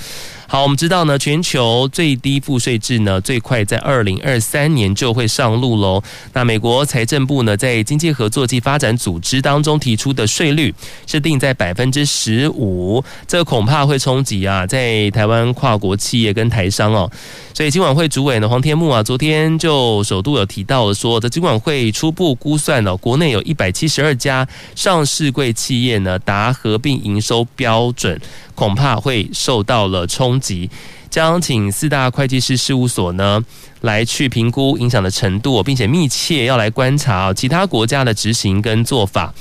[0.51, 6.03] 好，我们知道呢，全球最低赋税制呢，最快在二零二三年就会上路喽。
[6.33, 10.75] 那美国财政部呢，在经济合作暨发展组织当中提出的税率
[11.07, 17.11] 是定在百分之十五，这恐怕会冲击啊，在台湾跨国企业跟台商哦。
[17.53, 28.19] 所以金管会主委呢，黄天木啊，昨天就首度有提到说，这金管会初步估算了，国内有一百七十二家上市柜企业呢，达合并营收标准。
[28.55, 30.71] 恐怕会受到了冲击，
[31.11, 33.43] 将请四大会计师事务所呢
[33.81, 39.33] 来去评估影响的程度，并且密切要来观察其他国家的执行跟做法。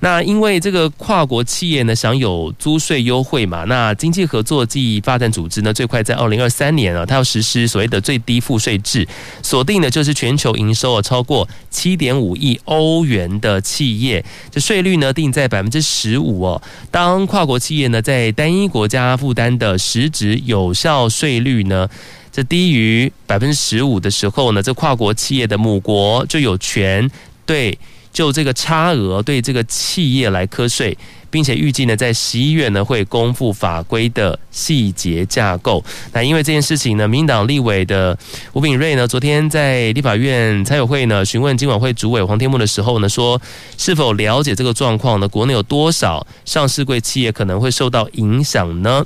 [0.00, 9.06] 那因为这个跨国企业呢享有租税优惠嘛，那经济合作暨发展组织呢最快在二零二三年啊，它要实施所谓的最低赋税制，
[9.42, 16.62] 锁定的就是全球营收啊超过七点五亿欧元的企业，这税率呢定在百分之十五哦。
[16.92, 21.88] 当跨国企业呢在单一国家负担的实质有效税率呢，
[22.30, 27.10] 这低于百分之十五的时候呢，这跨国企业的母国就有权
[27.44, 27.76] 对。
[28.18, 30.98] 就这个差额对这个企业来课税。
[31.30, 35.84] 并且预计呢，在十一月呢会公布法规的细节架构。
[36.10, 38.18] 那因为这件事情呢，民党立委的
[38.54, 43.38] 吴秉叡呢，昨天在立法院财委会呢询问金管会主委黄天牧的时候呢，说
[43.76, 45.28] 是否了解这个状况呢？
[45.28, 49.04] 国内有多少上市柜企业可能会受到影响呢？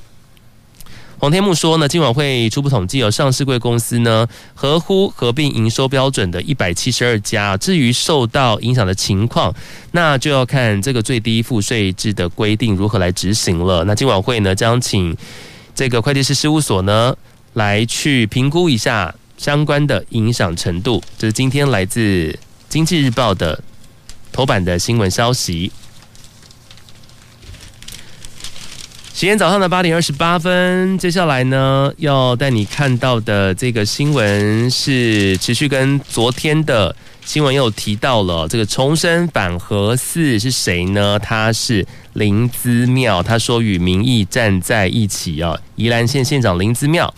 [1.23, 7.57] 黄天木说呢，金管会初步统计有上市贵公司呢，合乎合并营收标准的一百七十二家。
[7.57, 9.55] 至于受到影响的情况，
[9.93, 13.85] 那就要看这个最低赋税制的规定如何来执行了。
[13.85, 15.17] 那金管会呢，将请
[15.77, 17.17] 这个会计师事务所呢，
[17.53, 21.01] 来去评估一下相关的影响程度。
[21.17, 22.37] 这是今天来自
[22.69, 23.63] 经济日报的
[24.33, 25.71] 头版的新闻消息。
[29.15, 41.19] 今天早上的八点二十八分，接下来呢，要带你看到的这个新闻是持续跟昨天的新闻又提到了这个重生反核四是谁呢？
[41.21, 45.57] 他是林姿妙，他说与民意站在一起啊。
[45.77, 47.13] 宜兰县县长林姿妙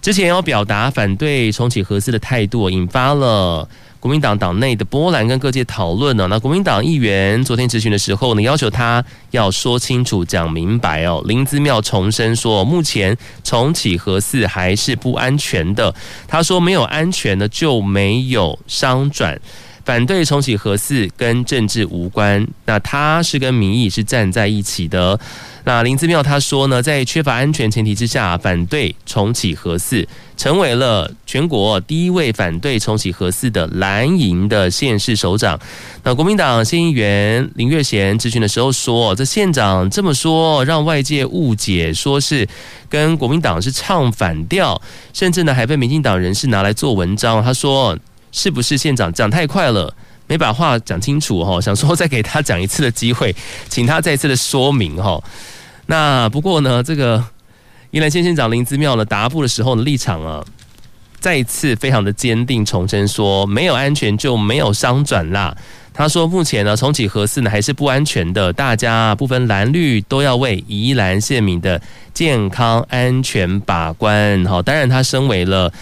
[0.00, 3.68] 之前要表达反对重启核四的态度，引发了。
[4.00, 11.20] 国民党党内的波澜跟各界讨论呢，那国民党议员昨天质询的时候呢，要求他要说清楚、讲明白哦。
[11.26, 15.92] 林子妙重申说，目前重启核四还是不安全的。
[16.28, 19.40] 他说，没有安全呢，就没有商转。
[19.88, 25.18] 反对重启核四跟政治无关，那他是跟民意是站在一起的。
[25.64, 35.58] 那林姿妙他说呢，在缺乏安全前提之下，反对重启核四，成为了全国第一位反对重启核四的蓝营的县市首长。
[36.02, 42.46] 那国民党县议员林月贤咨询的时候说，这县长这么说，让外界误解，说是
[42.90, 44.82] 跟国民党是唱反调，
[45.14, 47.42] 甚至呢还被民进党人士拿来做文章。
[47.42, 47.98] 他说。
[48.30, 49.92] 是不是县长讲太快了，
[50.26, 51.60] 没把话讲清楚哈？
[51.62, 53.34] 想说再给他讲一次的机会，
[53.68, 55.22] 请他再次的说明哈。
[55.86, 57.24] 那不过呢，这个
[57.90, 60.44] 宜兰县县长林姿妙呢答复的时候的立场啊，
[61.18, 65.56] 再一次非常的坚定，重申说没有安全就没有商转啦。
[65.94, 71.80] 他说目前呢重启核四呢还是不安全的，大家不分蓝绿都要为宜兰县民的
[72.12, 74.44] 健康安全把关。
[74.44, 75.72] 好，当然他身为了。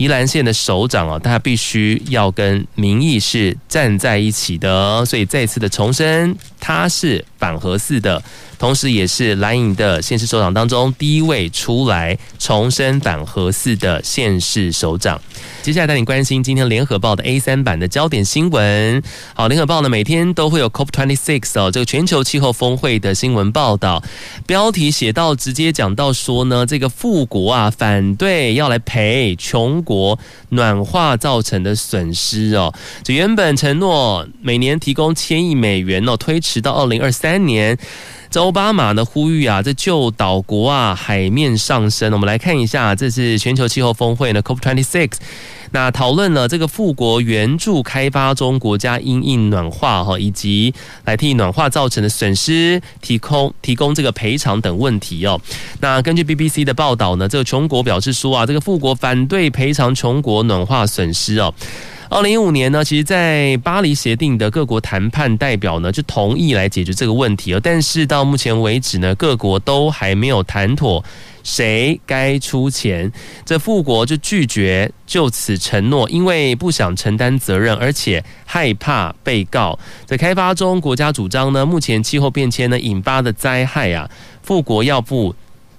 [0.00, 8.22] 宜兰县的首长啊，他必须要跟民意是站在一起的，所以再次的重申，他是反核四的。
[8.60, 15.18] 同时，也是蓝营的县市首长当中第一位出来重申反核四的县市首长。
[15.62, 19.02] 接下来带你关心今天联合报的 A 三版的焦点新闻。
[19.32, 24.02] 好，联合报呢每天都会有 COP twenty six 哦，这个全球气候峰会的新闻报道。
[24.46, 30.18] 标题写到，直接讲到说呢，这个富国啊反对要来赔穷国
[30.50, 32.74] 暖化造成的损失哦。
[33.02, 37.78] 这原本承诺每年提供千亿美元哦，推迟到二零二三年。
[38.30, 42.12] 这奥巴马呢呼吁啊，这救岛国啊海面上升。
[42.12, 45.14] 我们来看一下，这是全球气候峰会呢 COP twenty six，
[45.72, 50.72] 那讨论了这个富国援助开发中国家因应暖化哈，以及
[51.06, 55.40] 来替暖化造成的损失提供提供这个赔偿等问题哦。
[55.80, 61.52] 那根据 BBC 的报道呢，这个穷国表示说啊，这个富国反对赔偿穷国暖化损失哦。
[62.12, 67.60] 二零一五年呢，其实，在巴黎协定的各国谈判代表呢，就同意来解决这个问题哦。
[67.62, 71.04] 但是到目前为止呢，各国都还没有谈妥
[71.44, 73.10] 谁该出钱。
[73.46, 79.78] 这富国就拒绝就此承诺，因为不想承担责任，而且害怕被告。
[80.04, 84.10] 在开发中国家主张呢，目前气候变迁呢引发的灾害啊，
[84.42, 85.32] 富国要负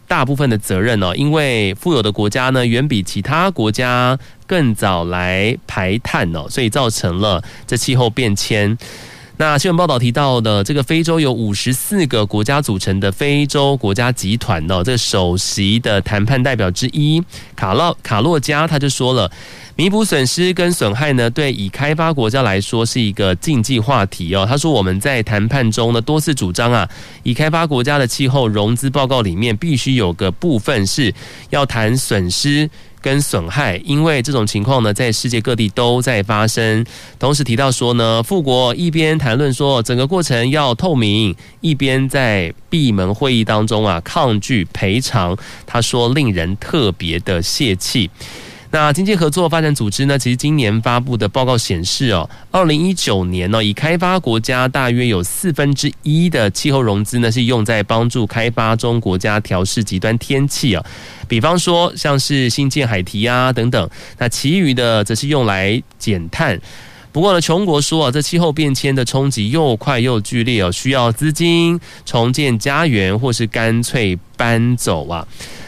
[0.07, 4.17] 大部分的责任哦，因为富有的国家呢，远比其他国家
[4.51, 8.77] 更早来排碳哦，所以造成了这气候变迁。
[9.37, 17.23] 那新闻报道提到的这个非洲有五十四个国家组成的非洲国家集团哦，这首席的谈判代表之一
[17.55, 19.31] 卡洛卡洛加他就说了，
[19.77, 24.45] 弥补损失跟损害呢，对已开发国家来说是一个禁忌话题哦。
[24.45, 26.87] 他说我们在谈判中呢多次主张啊，
[27.23, 31.13] 已开发国家的气候融资报告里面必须有个部分是
[31.51, 32.69] 要谈损失。
[33.01, 36.85] 跟损害，因为这种情况呢，在世界各地都在发生。
[37.17, 45.35] 同时提到说呢，富国一边谈论说整个过程要透明，一边在闭门会议当中啊抗拒赔偿。
[45.65, 48.09] 他说令人特别的泄气。
[48.73, 60.81] 那经济合作发展组织呢，其实今年发布的报告显示哦，二零一九年呢，已开发国家大约有四分之一的气候融资呢，是用在帮助开发中国家调试极端天气啊，
[61.27, 66.57] 比方说像是新建海堤啊等等，那其余的则是用来减碳。
[67.11, 75.27] 不过呢，穷国说啊，这气候变迁的冲击又快又剧烈哦，需要资金重建家园，或是干脆搬走啊。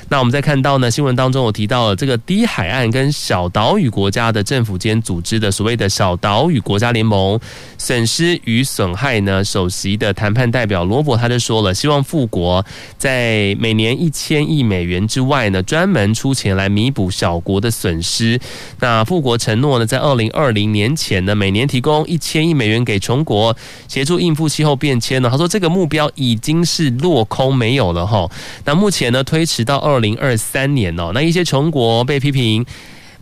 [0.10, 7.40] 那我们再看到呢，新闻当中有提到了这个低海岸跟小岛屿国家的政府间组织的所谓的小岛屿国家联盟，
[7.84, 12.66] 损失与损害呢，首席的谈判代表罗伯他就说了，希望富国
[12.98, 18.40] 在每年一千亿美元之外呢，专门出钱来弥补小国的损失。
[18.80, 23.58] 那富国承诺呢，在二零二零年前呢，每年提供一千亿美元给穷国
[23.88, 25.30] 协助应付气候变迁呢。
[25.30, 28.30] 他说这个目标已经是落空没有了哈。
[28.64, 30.04] 那目前呢，推迟到二。
[30.04, 32.66] 零二三年哦，那一些穷国被批评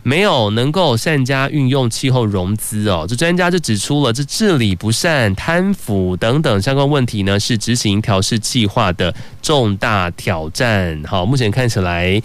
[0.04, 11.00] 没有能够善加运用气候融资哦，这专家就指出了这治理不善、贪腐等等相关问题呢，是执行调适计划的重大挑战。
[11.06, 12.20] 好，目前看起来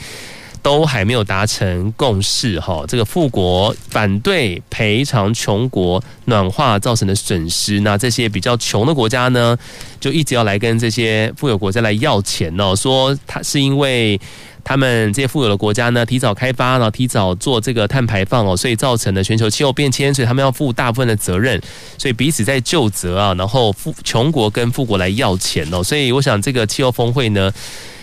[0.63, 2.84] 都还没有达成共识哈。
[2.88, 9.55] 这个富国反对赔偿穷国暖化造成的损失，那这些比较穷的国家呢，
[9.99, 14.19] 就一直要来跟这些富有国家来要钱哦，说他是因为。
[14.68, 21.57] 他们这些富有的国家呢，提早开发，然后提早做这个碳排放哦，所以造成了全球气候变迁，所以他们要负大部分的责任，
[21.97, 27.49] 所以彼此在就责啊，然后富穷国跟富国来要钱哦，所以我想这个气候峰会呢，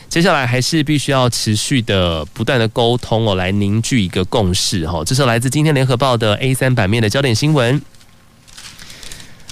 [0.08, 5.02] 接下来还是必须要持续的不断的沟通哦，来凝聚一个共识哈。
[5.04, 7.82] 这是来自今天联合报的 A 三版面的焦点新闻。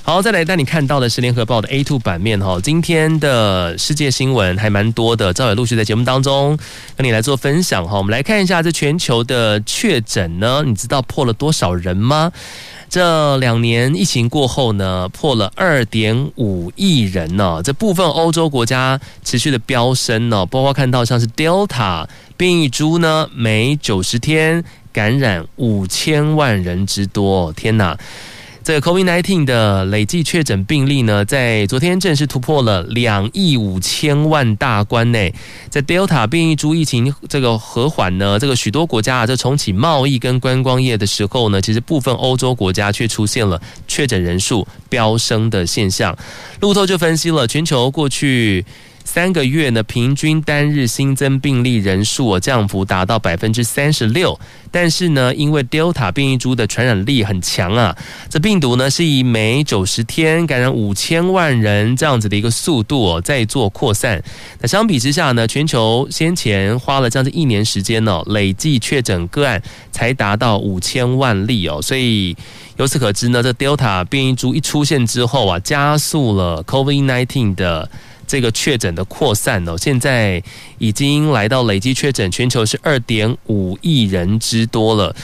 [0.04, 2.58] 好，再来带你看到的是联合报的 A two 版面哈。
[2.60, 6.58] 今天的世界新闻还蛮多的，赵伟陆续在节目当中
[6.96, 7.98] 跟你来做分享哈。
[7.98, 12.32] 我们来看一下这全球的确诊呢，你知道破了多少人吗？
[12.90, 17.60] 这两年疫情过后呢，破了二点五亿人呢。
[17.62, 27.96] 这部分欧洲国家持续的飙升呢，包括看到像是 Delta 变异株呢，每九十天感染五千万人之多，天哪！
[28.64, 35.18] 这个 COVID-19 的累计确诊病例呢，在昨天正式突破了两亿五千万大关呢。
[35.68, 46.16] 在 Delta 变异株疫情这个和缓呢，这个许多国家啊，在重启贸易跟观光业的时候呢，其实部分欧洲国家却出现了确诊人数飙升的现象。
[46.60, 48.64] 路透就分析了全球过去。
[49.04, 54.38] 三个月呢，平均单日新增病例人数哦降幅达到百分之三十六，
[54.70, 57.96] 但是呢，因为 Delta 变异株的传染力很强啊，
[58.30, 64.22] 这病毒呢是以每九十天感染五千万人这样子的一个速度哦在做扩散。
[64.60, 72.34] 那相比之下呢，全球先前花了将近一年时间呢，累计确诊个案才达到五千万例哦，所以
[72.76, 77.90] 由此可知呢，这 Delta 变异株一出现之后啊，加速了 COVID-19 的。
[78.32, 80.42] 这个确诊的扩散呢，现在
[80.78, 85.14] 已经来到累计确诊，全球是二点五亿人之多了。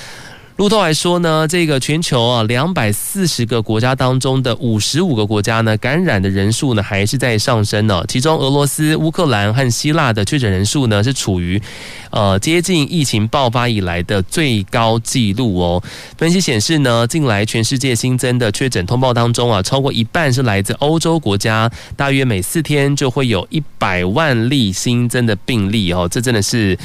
[0.59, 8.03] 路透还说呢，这个全球啊两百四十个国家当中的五十五个国家呢，感染的人数呢还是在上升呢。
[8.09, 11.63] 其中，俄罗斯、乌克兰和希腊的确诊人数呢是处于
[12.11, 15.81] 呃接近疫情爆发以来的最高纪录哦。
[16.17, 26.09] 分析显示呢，近来全世界新增的确诊通报当中啊，超过一半是来自欧洲国家，大约每四天就会有一百万例新增的病例哦。
[26.11, 26.77] 这真的是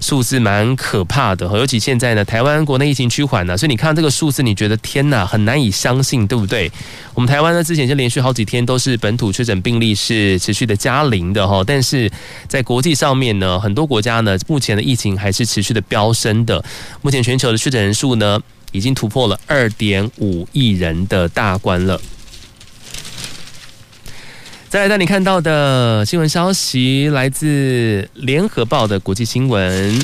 [0.00, 6.70] 数字蛮可怕的，尤其现在呢，台湾国内疫情趋缓呢，所以你看这个数字，你觉得天哪，很难以相信，对不对？
[7.14, 12.08] 我们台湾呢，之前就连续好几天都是本土确诊病例是持续的加零的哈，但是
[12.46, 16.64] 在国际上面呢，很多国家呢，目前的疫情还是持续的飙升的。
[17.02, 18.40] 目前全球的确诊人数呢，
[18.70, 22.00] 已经突破了二点五亿人的大关了。
[24.68, 30.00] 再来带你看到的新闻消息，来自联合报的国际新闻。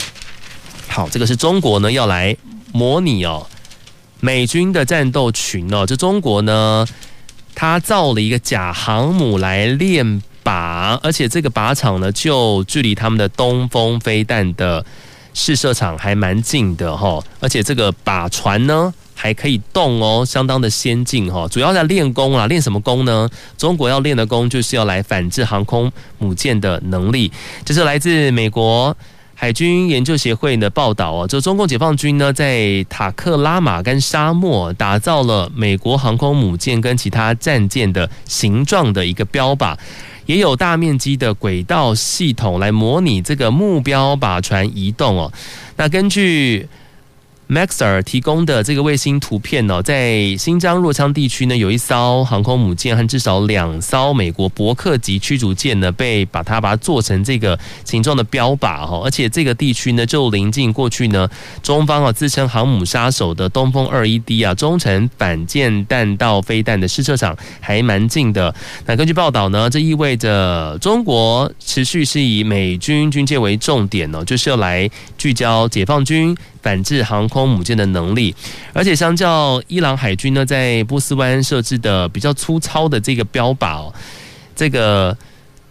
[0.89, 2.37] 好，这个是中国呢要来
[2.75, 3.47] 模拟哦
[4.19, 6.85] 美军的战斗群哦，就中国呢，
[7.55, 14.85] 他造了一个假航母来练靶，而且这个靶场呢就距离他们的东风飞弹的
[15.33, 18.93] 试射场还蛮近的哈，而且这个靶船呢。
[19.17, 21.47] 还可以动哦，相当的先进哈。
[21.49, 23.31] 主要在练功啊，练什么功呢？
[23.57, 27.31] 中国要练的功就是要来反制航空母舰的能力。
[27.65, 28.95] 这是来自美国
[29.45, 31.29] 海军研究协会的报道哦。
[31.29, 39.77] 就中共解放军呢，在塔克拉玛干沙漠打造了美国航空母舰跟其他战舰的形状的一个标靶，
[40.25, 45.31] 也有大面积的轨道系统来模拟这个目标靶船移动哦。
[45.77, 46.67] 那根据
[47.47, 61.29] Maxar 提供的这个卫星图片呢，在新疆若羌地区呢，有一艘航空母舰和至少两艘美国伯克级驱逐舰呢，被把它把它做成这个形状的标靶哈，而且这个地区呢，就临近过去呢，
[61.63, 68.55] 中方啊自称航母杀手的东风二一 D 啊中程反舰弹道飞弹的试射场还蛮近的。
[68.87, 74.89] 那根据报道呢，这意味着中国持续是以美军军舰为重点呢，就是要来
[75.25, 76.37] 聚焦解放军。
[76.61, 78.35] 反制航空母舰的能力，
[78.73, 83.93] 而且相较伊朗海军呢，在波斯湾设置的比较粗糙的这个标靶，
[84.57, 85.15] 这个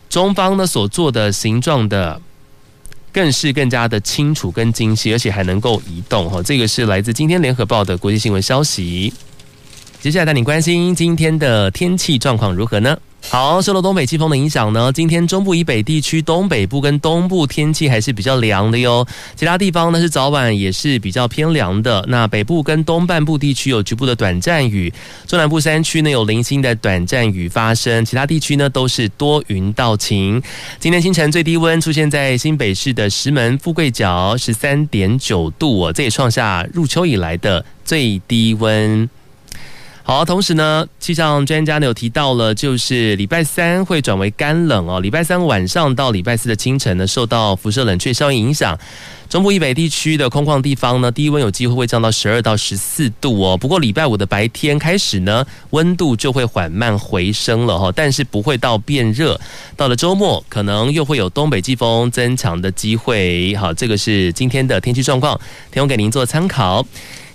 [0.08, 2.22] 中方呢所做的形状的
[3.12, 6.44] 更是更加的清楚跟精细，而且还能够移动哈。
[6.44, 9.12] 这个是来自今天联合报的国际新闻消息。
[10.00, 12.96] 接下来带你关心今天的天气状况如何呢？
[13.30, 19.04] 好，受到东北季风的影响呢，今天中部以北地区、东北部跟东部天气还是比较凉的哟。
[19.36, 22.06] 其他地方呢是早晚也是比较偏凉的。
[22.08, 24.94] 那北部跟东半部地区有局部的短暂雨，
[25.26, 30.40] 中南部山区呢有零星的短暂雨发生，其他地区呢都是多云到晴。
[30.80, 39.10] 今天清晨最低温出现在新北市的石门富贵角，十三点九度哦，这也创下入秋以来的最低温。
[40.06, 45.00] 好，同时呢，气象专家呢有提到了，就是礼拜三会转为干冷哦。
[45.00, 48.78] 礼拜三晚上到礼拜四的清晨呢，受到辐射冷却效应影响，
[49.30, 53.56] 中部以北地区的空旷地方呢，低温有机会会降到十二到十四度哦。
[53.56, 59.40] 不过礼拜五的白天开始呢，温度就会缓慢回升了哈，但是不会到变热。
[59.78, 63.56] 到了周末，可能又会有东北季风增强的机会。
[63.56, 65.40] 好，这个是今天的天气状况，
[65.72, 66.86] 提供给您做参考。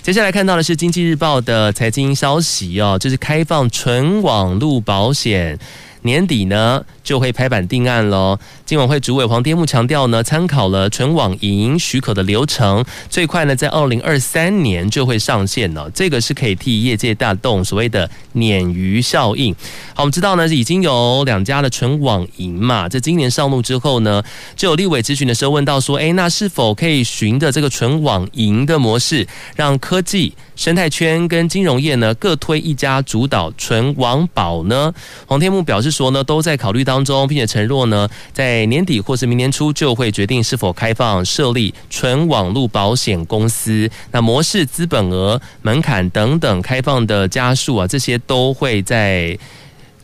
[0.09, 5.59] 接下来看到的是《经济日报》的财经消息哦，就是开放纯网络保险。
[6.01, 8.39] 年底呢就会拍板定案喽。
[8.67, 15.91] 金管会主委黄天木强调呢，参考了纯网银许可的流程，最快呢在二零二三年就会上线了。
[15.95, 19.55] 这个是可以替业界带动所谓的鲶鱼效应。
[19.95, 24.23] 好，我们知道呢已经有两家的纯网银嘛，在今年上路之后呢，
[24.55, 34.93] 就有立委咨询的时候问到说，诶，那是否可以循着这个纯网银的模式，让科技、生态圈跟金融业呢各推一家主导纯网保呢？
[35.27, 35.89] 黄天木表示。
[35.89, 43.89] 说呢，都在考虑到当中，并且承诺呢，在年底或是明年初就会决定是否开放设立纯网络保险公司。
[44.11, 49.39] 那模式、资本额、门槛等等开放的加速啊，这些都会在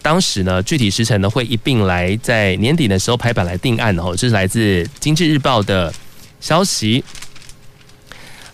[0.00, 4.14] 当时呢，具体时辰呢会一并来在年底的时候排版来定案哦。
[4.16, 5.92] 这是来自《经济日报》的
[6.40, 7.02] 消息。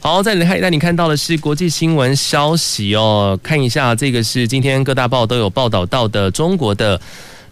[0.02, 3.38] 好，再来看，带你看到的是国际新闻消息哦。
[3.42, 6.98] 看一下，这个是今天各大报都有报道到的中国的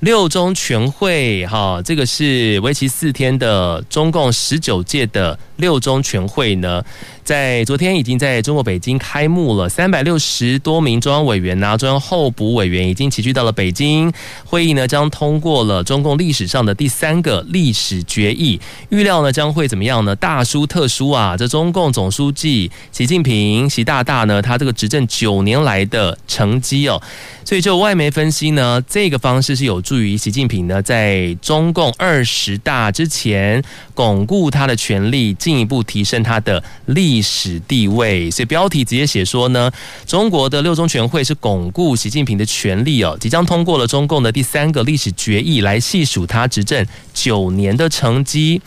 [0.01, 1.46] 六中全会。
[1.46, 6.84] 哈，这个是为期四天的中共十九届的六中全会呢。
[7.28, 14.10] 在昨天已经在中国北京开幕了，三百六十多名中央委员呐、中央候补委员已经齐聚到了北京。
[14.46, 18.58] 会议呢将通过了中共历史上的第三个历史决议，
[18.88, 20.16] 预料呢将会怎么样呢？
[20.16, 21.36] 大书特书啊！
[21.36, 26.98] 这中共总书记习近平习大大呢，他这个执政九年来的成绩哦，
[27.44, 33.62] 所以就外媒分析呢，这个方式是有助于习近平呢在中共二十大之前
[33.92, 37.17] 巩固他的权力，进一步提升他的历。
[37.18, 39.68] 历史地位，所以标题直接写说呢，
[40.06, 48.62] 中国的六中全会是巩固习近平的权力哦，即将通过了中共的第三个历史决议，来细数他执政九年的成绩。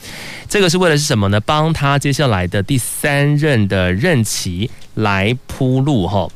[0.49, 1.39] 这个是为了是什么呢？
[1.39, 6.27] 帮他接下来的第三任的任期来铺路哈。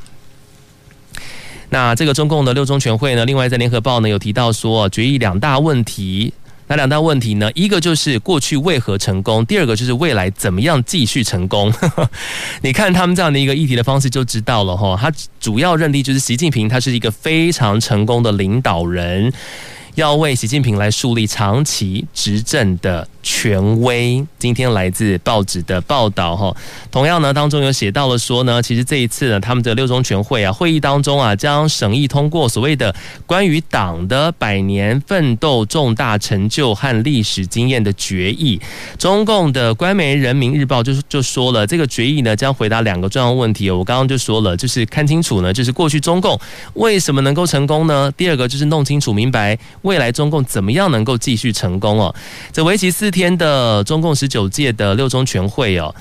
[1.68, 6.32] 那这个中共的六中全会呢，另外在联合报呢有提到说，决议两大问题。
[6.68, 7.52] 那两大问题呢？
[7.54, 11.72] 一个就是过去为何成功，第二个就是未来怎么样继续成功。
[12.62, 14.98] 你看他们这样的一个议题的方式就知道了哈。
[15.00, 19.32] 他主要认定就是习近平，他是一个非常成功的领导人。
[19.96, 24.26] 要为习近平来树立长期执政的权威。
[24.38, 26.54] 今天来自报纸的报道哈，
[26.92, 32.94] 同样呢当中有写到了说呢，其实这一次呢，他们的六中全会啊会议当中啊，将审议通过所谓的
[33.26, 38.60] 关于党的百年奋斗重大成就和历史经验的决议。
[39.00, 43.72] 中共的官媒人民日报就就说了，这个决议呢将回答两个重要问题。
[43.72, 46.38] 我刚刚就说了，就是看清楚呢，就是过去中共
[46.74, 48.12] 为什么能够成功呢？
[48.18, 49.58] 第二个就是弄清楚明白。
[49.86, 52.14] 未来中共怎么样能够继续成功哦？
[52.52, 55.94] 这为期四天的中共十九届的六中全会哦，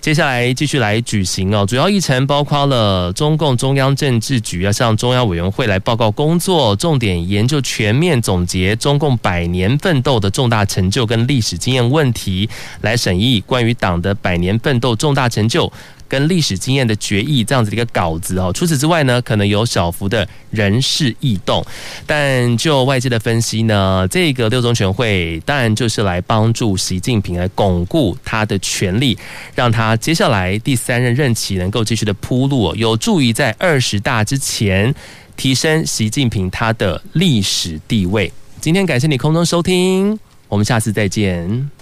[0.00, 1.66] 接下来继续来举行哦。
[1.66, 12.48] 主要议程包括了中共中央政治局要向中央委员会来报告工作，重点研究全面总结中共百年奋斗的重大成就跟历史经验问题，
[12.82, 15.70] 来审议关于党的百年奋斗重大成就。
[16.08, 18.50] 跟历史经验的决议这样子的一个稿子哦。
[18.52, 21.64] 除此之外呢，可能有小幅的人事异动，
[22.06, 29.16] 但就外界的分析呢，这个六中全会当然就是来帮助习近平来巩固他的权力，
[29.54, 34.94] 让他接下来第三任任期能够继续的铺路，有助于在二十大之前
[35.36, 38.32] 提升习近平他的历史地位。
[38.60, 41.77] 今天感谢你空中收听，我们下次再见。